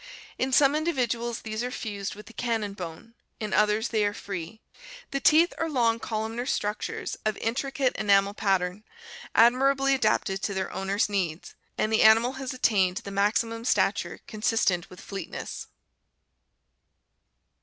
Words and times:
In 0.39 0.51
some 0.51 0.75
individuals 0.75 1.41
these 1.43 1.63
are 1.63 1.69
fused 1.69 2.15
with 2.15 2.25
the 2.25 2.33
cannon 2.33 2.73
bone; 2.73 3.13
in 3.39 3.53
others 3.53 3.89
they 3.89 4.03
are 4.03 4.15
free. 4.15 4.59
The 5.11 5.19
teeth 5.19 5.53
are 5.59 5.69
long 5.69 5.99
columnar 5.99 6.47
structures 6.47 7.17
of 7.23 7.35
intri 7.35 7.71
cate 7.71 7.95
enamel 7.97 8.33
pattern, 8.33 8.83
admirably 9.35 9.93
adapted 9.93 10.41
to 10.41 10.55
their 10.55 10.71
owner's 10.73 11.07
needs, 11.07 11.53
and 11.77 11.93
the 11.93 12.01
animal 12.01 12.31
has 12.41 12.51
attained 12.51 12.97
the 13.03 13.11
maximum 13.11 13.63
stature 13.63 14.21
consistent 14.25 14.89
with 14.89 14.99
fleetness. 14.99 15.67